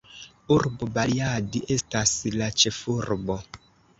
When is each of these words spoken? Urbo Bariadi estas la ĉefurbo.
Urbo 0.53 0.87
Bariadi 0.95 1.61
estas 1.77 2.13
la 2.39 2.49
ĉefurbo. 2.63 3.39